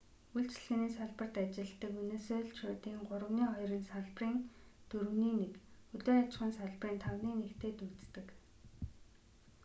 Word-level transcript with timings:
үйлчилгээний 0.35 0.91
салбарт 0.97 1.35
ажилладаг 1.43 1.91
венесуэлчүүдийн 1.99 2.99
гуравны 3.09 3.43
хоёр 3.51 3.71
нь 3.79 3.89
салбарын 3.91 4.37
дөрөвний 4.89 5.33
нэг 5.41 5.53
хөдөө 5.91 6.15
аж 6.21 6.31
ахуйн 6.33 6.53
салбарын 6.59 7.01
тавны 7.03 7.29
нэгтэй 7.35 7.71
дүйцдэг 7.79 8.27